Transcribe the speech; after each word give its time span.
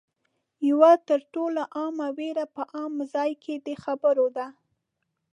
یوه 0.69 0.91
تر 1.07 1.19
ټولو 1.33 1.61
عامه 1.77 2.07
وېره 2.17 2.45
په 2.55 2.63
عامه 2.75 3.03
ځای 3.13 3.31
کې 3.43 3.55
د 3.65 3.67
خبرو 3.83 4.27
ده 4.37 4.47